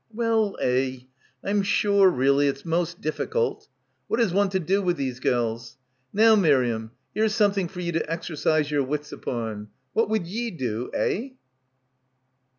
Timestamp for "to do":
4.49-4.81